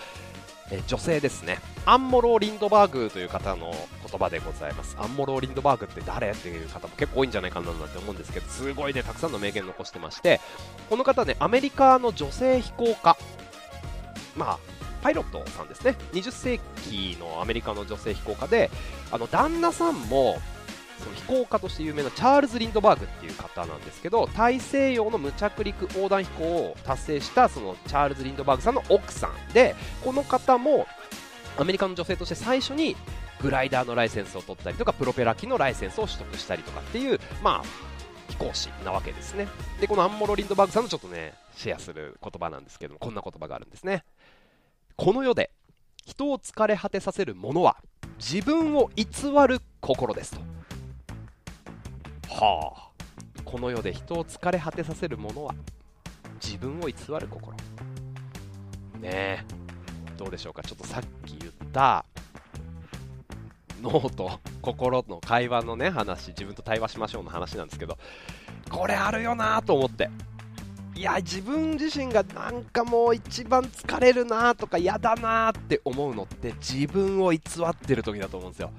[0.72, 1.58] え女性ですね。
[1.84, 3.72] アンモロー・リンドバーグという方の
[4.08, 4.96] 言葉でございます。
[4.98, 6.30] アンモロー・リンドバーグって誰？
[6.30, 10.40] っていう方も結構多いんじゃないかななんて思うんですけどすごいねたくさんの名言残してまして
[10.88, 13.16] この方ねアメリカの女性飛行家。
[14.40, 14.58] まあ
[15.02, 15.96] パイロットさんですね。
[16.12, 18.70] 20世紀のアメリカの女性飛行家で
[19.12, 20.38] あの旦那さんも
[20.98, 29.74] その飛行家として有名なチャールズ・リンドバーグっていう方なんですけど大西洋の無着陸横断飛行を達成したそのチャールズ・リンドバーグさんの奥さんで
[30.04, 30.86] この方も
[31.58, 32.96] アメリカの女性として最初に
[33.40, 37.90] グライダーのライセンスを取ったりとかプロペラ機のライセンスを取得したりとかっていうまあ
[38.28, 39.48] 飛行士なわけですね。
[39.80, 44.04] でこのアンモロ・リンドバーグさんのちょっとねシェアする言葉なんですけどもこんな言葉があるんですね。
[45.02, 45.50] この世で
[46.04, 47.78] 人を疲れ果てさせるものは
[48.18, 49.06] 自分を偽
[49.48, 50.40] る心ですと。
[52.28, 52.90] はあ。
[53.46, 55.54] この世で人を疲れ果てさせるものは
[56.44, 57.56] 自分を偽る心。
[59.00, 59.44] ねえ。
[60.18, 60.62] どうでしょうか？
[60.62, 62.04] ちょっとさっき言った
[63.80, 66.28] 脳と 心の会話のね話。
[66.28, 67.96] 自分と対話しましょうの話なんですけど
[68.70, 70.10] これあるよなと思って。
[71.00, 78.70] いや自分自身がなんかもう一番疲れるなとか嫌だなって思うのって自分を偽ってる時だと思うんですよ。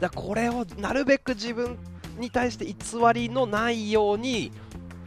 [0.00, 1.76] だからこれをなるべく自分
[2.18, 2.74] に対して偽
[3.12, 4.52] りのないように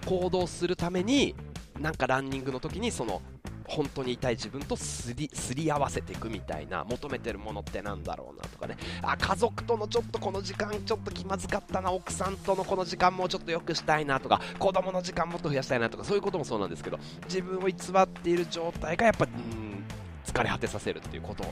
[0.06, 1.34] 行動するために
[1.80, 3.24] なんかランニングの時にその
[3.70, 8.78] 本当に痛い自分とすり合わせていくみたいな求めてるものってなんだろうなとかね。
[9.02, 19.84] あ家族とのちょっとこの時間ちょっと気まずかったな奥さんとのこの時間もちょっと良くしたいなとか子供の時間もっと増やしたいなとかそういうこともそうなんですけど自分を偽っている状態がやっぱうん
[20.26, 21.44] 疲れ果てさせるっていうこと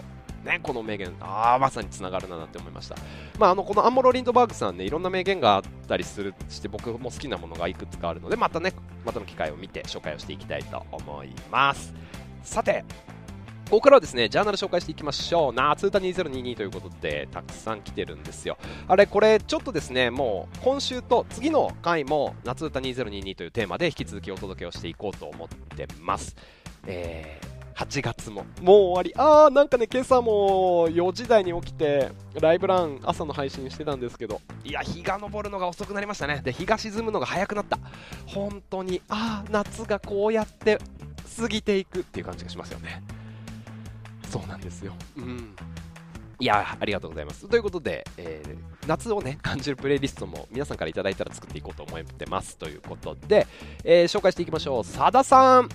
[0.47, 2.95] ね、この名言、ああ、まさにつながるなって思いました。
[3.38, 8.73] まあ、あの、このアンモロ・リンドバーグさんね、いろんな名言があったりする、して僕も好きなものがいくつかあるので、またね、
[9.05, 11.93] またの機会を見て紹介をしていきたいと思います。
[12.43, 12.83] さて、
[13.65, 15.53] ここからはですね、ジャーナル紹介していきましょう。
[15.53, 18.57] 夏歌2022ということで、たくさん来てるんですよ。
[18.88, 26.38] あれ、これ、ちょっとですね、もう、今週と次の回も、夏歌2022というテーマで引き続きお届けをしていこうと思ってます。
[26.86, 28.43] えー8月も。
[28.61, 29.13] もう終わり。
[29.15, 32.11] あーなんかね今朝も4時台に起きて
[32.41, 34.41] ライブラン朝の配信してたんですけど。
[34.63, 36.41] いや日が昇るのが遅くなりましたね。
[36.43, 37.77] で日が沈むのが早くなった。
[38.25, 40.79] 本当にああ夏がこうやって
[41.39, 43.03] 過ぎていくっていう感じがしますよね。
[44.27, 44.93] そうなんですよ。
[45.15, 45.55] うん。
[46.39, 47.47] いやありがとうございます。
[47.47, 52.57] ということで、えー、夏をね感じるプレイリストも皆さんからいただいたら作っていこうと思ってます。
[52.57, 53.45] ということで、
[53.83, 54.83] えー、紹介していきましょう。
[54.83, 55.69] さださん。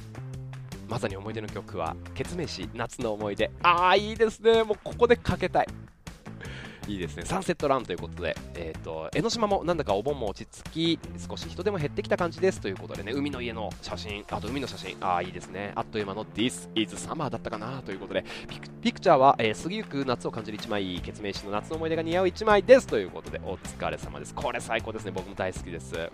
[0.92, 4.62] まさに思い出の曲は「ケツメイシ夏の思い出」ああいいですね。
[4.62, 5.66] もうここでかけたい。
[6.86, 7.24] いいですね。
[7.24, 14.98] サンセットランということで、えーと、江ノ島もなんだかお盆も落ち着き少し人でも減ってきた感じですということでね海の家の写真あと海の写真。
[15.00, 15.72] ああいいですね。
[15.76, 24.34] あっという間の This is Summer だったかなということでピクピクチャーは、えー、過ぎゆく夏を感じる1枚ケツメイシの夏の思い出が似合う1枚ですということでお疲れ様です。
[24.34, 25.12] これ最高ですね。
[25.12, 26.10] 僕も大好きです。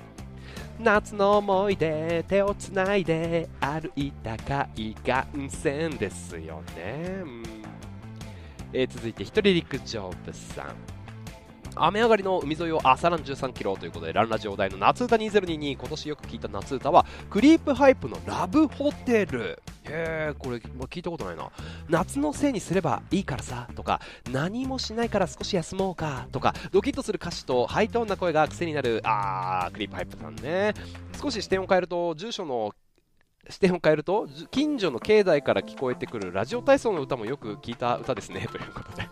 [0.81, 7.43] 夏の思い出手をつないで歩いた海岸線ですよね、うん。
[8.73, 10.88] えー、続いて一人陸上部さん。
[11.77, 19.61] 雨上がりの海沿いを朝ラン13キロということでランラジオ題の夏歌2022今年よく聞いた夏歌はクリープハイプのラブホテル。
[19.91, 21.51] へえこれ、ま聞いたことないな。
[21.89, 24.01] 夏のせいにすればいいからさとか
[24.31, 30.75] 何もしないから少し休もうかとかドキッとする歌詞とハイトーンな声が癖になるあークリープハイプさんね。
[31.21, 32.73] 少し視点を変えると住所の
[33.49, 38.47] 視点を変えると近所の境内から聞こえてくるラジオ体操の歌もよく聞いた歌ですね。
[38.53, 39.08] ということで。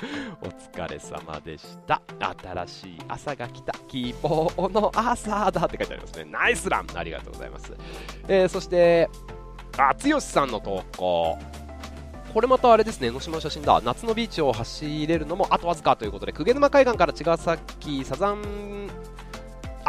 [0.42, 2.00] お疲れ様でした。
[2.18, 3.72] 新しい朝が来た。
[3.88, 6.24] 希望の朝だって書いてありますね。
[6.24, 6.86] ナイスラン。
[6.94, 7.72] ありがとうございます、
[8.28, 9.08] えー、そして
[9.78, 11.38] あつよしさんの投稿。
[12.32, 13.80] これまたあれですね、江ノ島の写真だ。
[13.84, 18.88] 夏のビーチを走れるのもあとわずかということで、鵠沼海岸から茅ヶ崎サザン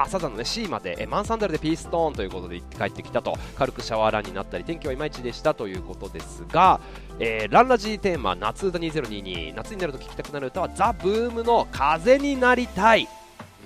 [0.04, 6.80] あサザンのね C までえマンサンダルでピーストーンということで帰ってきたと軽くシャワーランになったり天気はいまいちでしたということですが、
[7.20, 13.08] えー、ランラジーテーマ夏歌2022夏になると聴きたくなる歌はザ・ブームの風になりたい。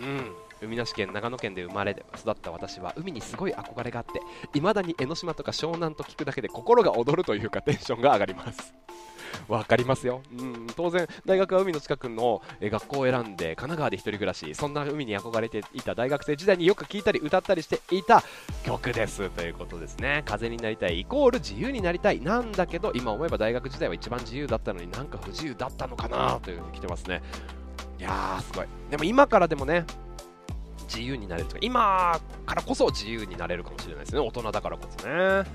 [0.01, 0.44] うん。
[0.65, 4.21] 海なし県長野県で生まれ育った私は海にすごい憧れがあって
[4.53, 8.73] 未だに江ノ島とか湘南と聞くだけで心が躍るというかテンションが上がります。
[9.47, 18.23] わかりますよ、うん、当然大学は海の近くの学校を選んで神奈川で1人暮らしそんな海に憧れていた大学生時代によく聴いたり歌ったりしていた
[18.63, 19.29] 曲です。
[19.29, 20.23] ということですね。
[20.25, 22.21] 風になりたいイコール自由になりたい。
[22.21, 27.21] なんだけど今思えば大学時代は一番自由だったのになんか不自由だったのかなというふうに来てますね。
[27.99, 28.67] いやーすごい。
[28.89, 29.85] でも今からでもね
[30.83, 34.19] 自由になれるとか今からこそ自由になれるかもしれないですね。
[34.19, 35.45] 大人だからこそね。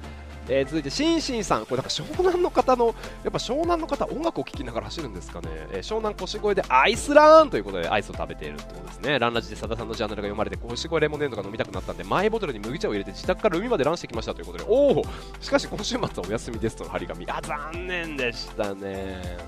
[0.49, 2.95] えー、続いて、しんしんさん、これ、なんか湘南の方の、やっ
[3.31, 15.05] ぱ湘南の方、音楽を聴きながら走るんですかね、えー、湘南腰越でアイスランということで、アイスを食べているってことですね、ランラジでさださんのジャンルが読まれて、腰越レモネードが飲みたくなったんで、マイボトルに麦茶を入れて、自宅から海までランしてきましたということで、おお、
[15.41, 19.39] しかし今週末はお休みですとの張り紙、あ、残念でしたね。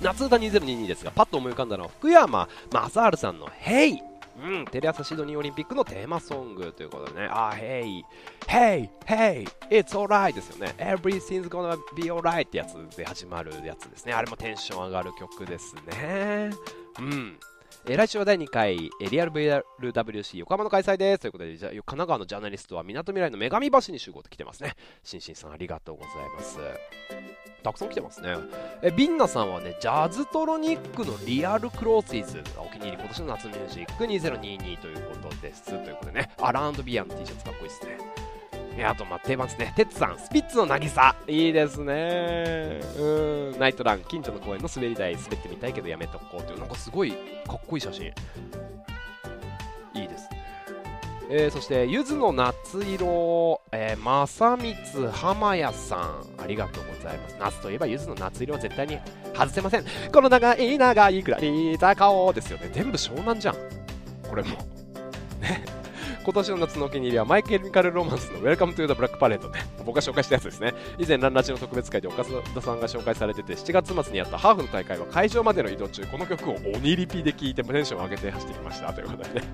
[0.00, 4.07] 夏歌2022ですが、パッと思い浮かんだのは福山雅治さんの「ヘイ
[4.40, 8.02] うん、テレ朝シドニーオリンピックのテーマソングということでね、あ、Hey,
[8.46, 10.74] Hey, Hey, It's alright ですよね。
[10.78, 14.12] Everything's gonna be alright ってやつで始まるやつですね。
[14.12, 16.50] あれもテンション上がる曲ですね。
[17.00, 17.38] うん。
[17.90, 21.20] えー、来週は第2回、えー、リアル VRWC 横浜の開催です。
[21.20, 24.74] ということで、じゃ神奈川のジャーナリストはみなとみらいの女神橋に集合って来てますね。
[25.02, 26.58] しんしんさんありがとうございます。
[27.62, 28.36] たくさん来てますね。
[28.82, 35.64] え、ビンナさんはね、ジャズトロニックのリアルクローツイズがお気に入り、今年の夏ミュージック2022ということです。
[35.64, 38.27] ということでね、アランドビアの T シャツかっこいいですね。
[38.84, 39.72] あと、まあ、定番ですね。
[39.76, 41.16] テツさん、スピッツの渚。
[41.26, 42.80] いいですね。
[42.98, 43.58] うん。
[43.58, 48.06] ナイトラン、近所の公園の滑り台、滑ってみたいけどやめとこうっていう、なんかすごいかっこいい写真。
[49.94, 50.38] いいですね。
[51.30, 57.36] えー、そして、ゆずの夏色、えー、正光浜谷さん、ありがとうございます。
[57.38, 58.98] 夏といえば、ゆずの夏色は絶対に
[59.34, 59.84] 外せません。
[60.10, 62.70] この長い長いくらい坂をですよね。
[62.72, 63.56] 全部湘南じゃん。
[64.28, 64.50] これも。
[65.40, 65.77] ね。
[66.24, 69.60] 今年の夏のお気に入りはマイケル・ミカル・ロマンスの Welcome to the Black Parade ね。
[69.84, 70.74] 僕が紹介したやつですね。
[70.98, 79.46] 以前、ランラジの特別会で岡田さんが紹介されてて、7月末にやったハーフの大会は会場までの移動中、この曲を鬼リピで聴いてテンションを上げて走ってきましたということでね。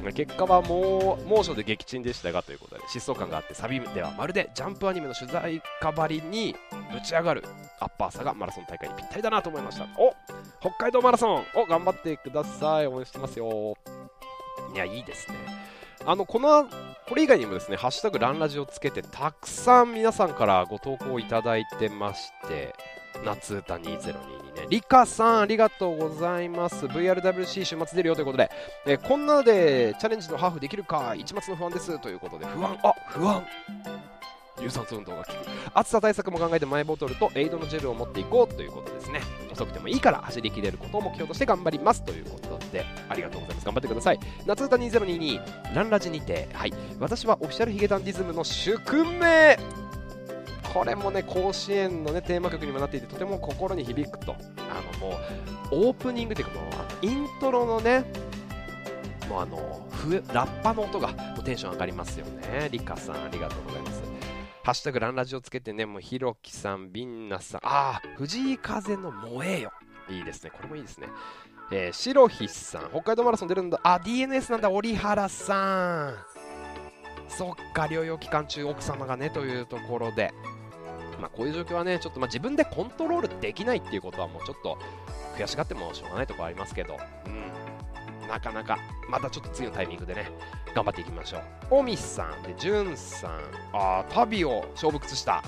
[0.14, 6.56] 結果はもう猛暑で撃沈でしたがということで疾走感があってサビではまるでジャンプアニメの取材かばりに
[6.92, 7.44] ぶち上がる
[7.80, 10.14] アッパーさがマラソン大会にぴったりだなと思いましたお
[10.60, 13.76] 北海道マラソンお頑張ってください応援してますよ
[14.74, 15.36] いやいいですね。
[16.06, 16.66] あのこの
[17.08, 22.72] これ以外にもですね、ハッシュタグランラジをつけて、たくさん皆さんからご投稿いただいてまして、
[23.24, 26.86] 夏歌2022ね、リカさんありがとうございます。
[26.86, 28.50] VRWC 週末出るよということで、
[28.86, 33.44] えこんなのでチャレンジのハーフできるか、一末の不安ですということで、不安、あ不安。
[34.62, 35.36] 有酸素運動が効く。
[35.74, 39.20] 暑さ対策も考えてマイボトルとエイドのジェルを持っていこうということですね。
[39.50, 43.64] 遅くてもいいから走りきれることを目標として頑張りますということでありがとうございます。
[43.64, 44.18] 頑張ってください。
[44.46, 46.72] 夏歌2022ランラジにてはい。
[46.98, 49.58] 私はオフィシャルヒゲダンディズムの宿命。
[50.72, 54.34] これもね甲子園のねテーマ曲にもなっていてとても心に響くと。
[54.34, 55.16] あのも
[55.72, 56.60] うオープニングというかも
[57.02, 58.04] うイントロのね
[59.28, 59.88] もうあの
[60.32, 62.68] ラッパの音がもうテンション上がりますよね。
[62.70, 64.02] リカさんありがとうございます。
[64.62, 69.72] ハッシュタグランラジオつけてね、もうひろきさん、ビンナさん、ああ、藤井風の燃えよ。
[70.10, 71.08] いいですね、これもいいですね。
[71.72, 73.80] えー、しさん、北海道マラソン出るんだ。
[73.82, 76.14] あ、DNS なんだ、折原さん。
[77.28, 80.34] そっか、療養期間中、奥様がね、というところで。
[81.20, 84.78] まあ、こういう状況はね、ちょっとまあ自分でコントロールできないっていうことはもうちょっと
[85.36, 90.30] 悔しがってもしょうがないところありますけど、うん、なかなか、またちょっと次のタイミングでね、
[90.74, 91.42] 頑張っていきましょう。
[91.70, 93.40] おみさん、で、じゅんさん、
[93.72, 95.42] あ旅を勝負靴下、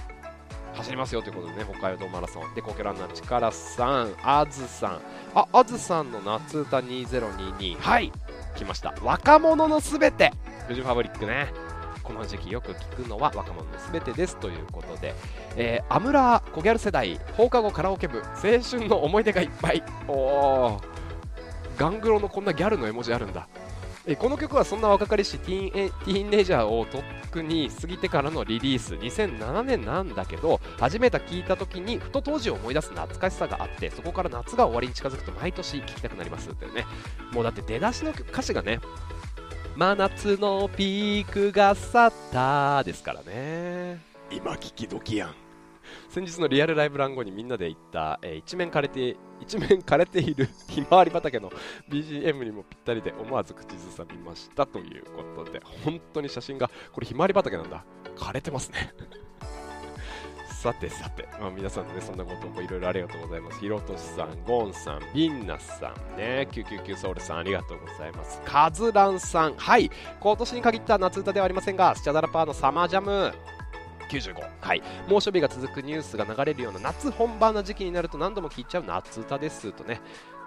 [0.74, 2.54] 走りますよということでね、北海道マラソン。
[2.54, 5.00] で、コケランナー力さん、あずさん、
[5.34, 8.12] あ、あずさんの夏歌2022、はい、
[8.56, 8.94] 来ました。
[9.02, 10.32] 若者のすべて、
[10.66, 11.52] フジファブリックね。
[12.02, 15.14] この時期よく聞くのは若者のすべてですということで、
[15.56, 18.18] えー、アムラーコギャル世代放課後カラオケ部。
[18.18, 19.82] 青春の思い出がいっぱい。
[20.08, 20.82] おー。
[21.76, 23.48] ガングロのこんなギャルの絵文字あるんだ。
[24.04, 28.94] えこの曲はそんな若かりしティーンエティーンネイジャーをとっくに過ぎてからのリリース。
[28.94, 36.84] 2007年なんだけど初めて聞いた時にふと当時を思い出す懐かしさがあってそこから夏が終わりに近づくと毎年聴きたくなりますってね。
[37.32, 38.80] もうだって出だしの歌詞がね
[39.76, 44.00] 真夏のピークが去ったですからね。
[44.32, 45.41] 今聞き時やん。
[46.08, 51.50] 先日のリアルライブラン後にみんなで行った、えー、一面枯れて 一面枯れているひまわり畑の
[51.88, 57.84] BGM にもぴったりで思わず口ずさみましたということで本当に写真がこれひまわり畑なんだ
[58.16, 58.94] 枯れてますね
[60.62, 63.58] さてさて、まあ、皆さんのね、そんなこともいろいろありがとうございます。
[63.58, 68.40] ひろとしさん、ゴンさん、ビンナさんね、999ソウルさんありがとうございます。
[68.44, 69.90] カズランさん、はい、
[70.20, 73.34] 今年に限った夏歌ではありませんが、スチャダラパーのサマージャム、
[74.12, 80.00] 95、はい、猛暑日が続くニュースが流れるような夏本番の時期になると何度も聞いちゃう夏歌ですとね。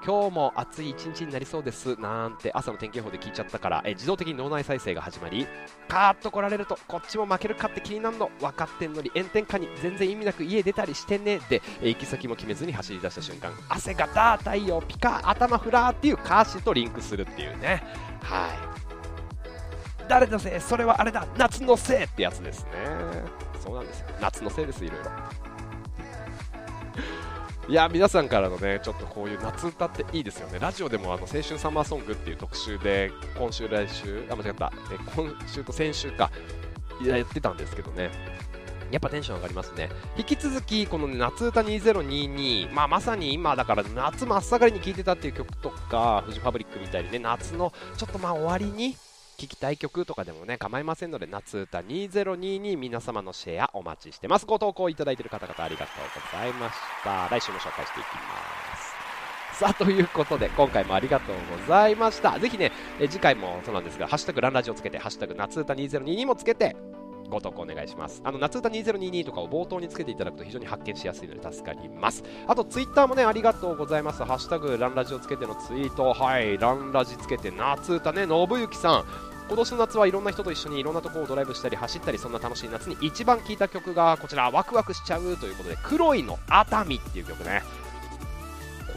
[0.05, 1.99] 今日も暑い一日になりそうです。
[1.99, 5.47] なんて朝の天気予報で聞いちゃったからえ自動的に脳内再生が始まり
[5.87, 8.29] カーッと来られるとこっちも負けるかって気になるの。
[8.39, 11.39] 分かってんのに炎天下に全然意味なく家出たりしてね。
[11.49, 17.83] でえ行き先も決めずに走り出した瞬間汗がダー太陽ピカ頭フラーっていう歌詞とリンクするっていうね。
[18.21, 20.07] はい。
[20.07, 20.61] 誰のせい？
[20.61, 21.25] それはあれだ。
[21.35, 22.69] 夏のせいってやつですね
[23.65, 24.07] そうなんですよ。
[24.21, 25.11] 夏のせいですいろいろ。
[27.67, 30.59] いや皆さんからのねちょっとこういう夏歌っていいですよね。
[30.59, 34.71] ラジオでもあの青春サマーソングっていう特集で今週来週あ間違った。
[34.91, 36.29] え今週と先週か
[37.03, 38.11] やってたんですけどね。
[38.91, 39.89] やっぱテンション上がりますね。
[40.15, 48.95] 引き続き、この、ね、夏歌2022、まあ、まさに今、だから夏真っ盛りに聴いてたっていう曲とか、フジファブリックみたいにね、夏のちょっとまあ終わりに、
[49.37, 54.45] 聴きたい曲とかでもね、構いませんので、夏歌2022皆様のシェアお待ちしてます。
[54.45, 57.27] ご投稿いただいている方々ありがとうございました。
[57.29, 58.95] 来週も紹介していきます。
[59.59, 62.39] さあ、ということで、今回もありがとうございました。
[62.39, 66.75] ぜひね、え次回もそうなんですが、ハッシュタグランラジオつけて、ハッシュタグ夏歌2022もつけて、
[67.29, 68.21] ご投稿お願いします。
[68.23, 72.23] あの、夏歌2022とかを冒頭につけていただくと非常に発見しやすいので助かります。
[72.47, 74.23] あと、ツイッターもね、ありがとうございます。
[74.23, 79.05] ハッシュタグランラジをつけてのツイート、はい、ランラジつけて夏歌ね、信行さん、
[79.47, 87.61] 今年の夏はいろんな人と一緒にいろんなところをドライブしたり走ったりそんな楽しい夏に一番聴いた曲がこちらワクワクしちゃうということで黒いの熱海っていう曲ね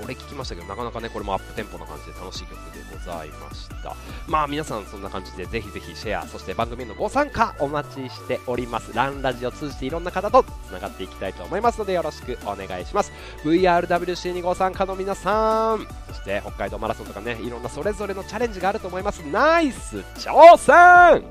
[0.00, 3.96] これ聞きましたけどなかなかねこれもアップテンポな感じで楽しい曲でございました。
[4.26, 8.94] まあ皆さんそんな感じでぜひぜひシェアそして番組へのご参加お待ちしております。
[8.94, 13.12] ランラジを通じていろんな方とつながっていきたいと思いますのでよろしくお願いします。
[13.44, 19.18] VRWC にご参加の皆さんそして北海道マラソンとかねいろんなそれぞれのチャレンジがあると思います。
[19.20, 21.24] ナイス挑戦!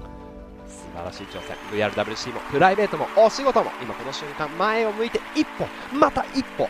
[0.68, 1.56] 素晴らしい挑戦。
[1.72, 6.68] VRWC もプライベートもお仕事も今この瞬間前を向いて一歩また一歩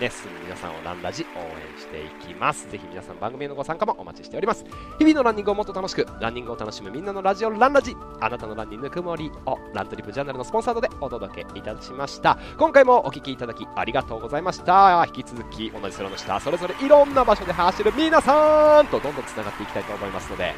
[0.00, 2.70] ね、す皆さんをランラジ応援していきます。
[2.70, 4.64] ぜひ皆さん番組へのご参加もお待ちしております。
[4.98, 7.96] 日々のランニングをもっと楽しく、ランニングを楽しむみんなのラジオランラジ。
[8.20, 12.38] あなたのランニングくもりをラントリップジャーナルのスポンサードでお届けいたしました。
[12.58, 15.04] 今回もお聴きいただきありがとうございました。
[15.08, 20.54] 引き続き同じ空の下、それぞれいろんな場所で走る皆さんとどんどんつながっていきたいと思いますので、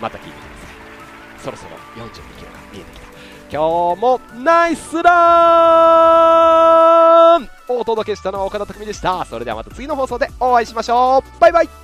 [0.00, 0.72] また聞いてくださ
[1.38, 1.40] い。
[1.40, 2.50] そろそろ42キロ。
[3.54, 5.10] 今日もナイスラ
[7.38, 7.48] ン！
[7.68, 9.24] お届けしたのは岡田匠でした。
[9.26, 11.40] それではまた次の放送でお会いしましょう。
[11.40, 11.83] バイバイ！